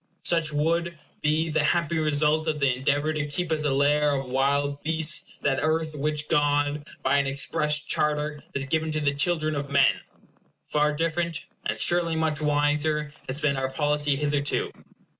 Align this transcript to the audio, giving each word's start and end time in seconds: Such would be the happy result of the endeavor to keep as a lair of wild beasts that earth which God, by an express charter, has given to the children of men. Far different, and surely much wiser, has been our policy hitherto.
Such 0.23 0.51
would 0.51 0.97
be 1.21 1.49
the 1.51 1.63
happy 1.63 1.99
result 1.99 2.47
of 2.47 2.57
the 2.57 2.75
endeavor 2.75 3.13
to 3.13 3.27
keep 3.27 3.51
as 3.51 3.65
a 3.65 3.71
lair 3.71 4.13
of 4.15 4.31
wild 4.31 4.81
beasts 4.81 5.35
that 5.43 5.59
earth 5.61 5.95
which 5.95 6.27
God, 6.27 6.87
by 7.03 7.17
an 7.17 7.27
express 7.27 7.77
charter, 7.77 8.41
has 8.55 8.65
given 8.65 8.89
to 8.93 8.99
the 8.99 9.13
children 9.13 9.53
of 9.53 9.69
men. 9.69 10.01
Far 10.65 10.91
different, 10.91 11.45
and 11.67 11.79
surely 11.79 12.15
much 12.15 12.41
wiser, 12.41 13.11
has 13.29 13.39
been 13.39 13.55
our 13.57 13.69
policy 13.69 14.15
hitherto. 14.15 14.71